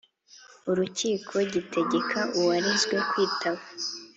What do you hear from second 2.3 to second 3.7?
uwarezwe kwitaba